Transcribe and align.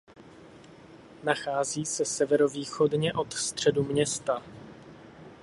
Nachází 1.23 1.85
se 1.85 2.05
severovýchodně 2.05 3.13
od 3.13 3.33
středu 3.33 3.83
města. 3.83 4.43